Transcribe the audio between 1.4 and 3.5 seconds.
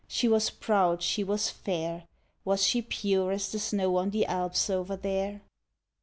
fair. Was she pure